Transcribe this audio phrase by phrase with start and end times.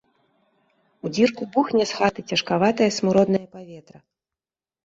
[1.07, 3.99] У дзірку бухне з хаты цяжкаватае смуроднае паветра.